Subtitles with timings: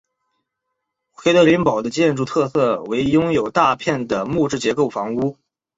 [1.11, 5.37] 奎德林堡的建筑特色为拥有大片的木质结构房屋。